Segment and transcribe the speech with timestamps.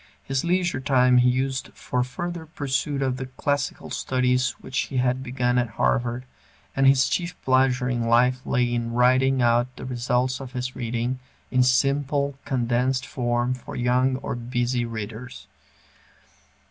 [0.23, 5.21] His leisure time he used for further pursuit of the classical studies which he had
[5.21, 6.25] begun at Harvard,
[6.75, 11.19] and his chief pleasure in life lay in writing out the results of his reading,
[11.51, 15.45] in simple, condensed form for young or busy readers.